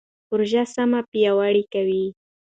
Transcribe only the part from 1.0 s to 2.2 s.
پیاوړې کوي.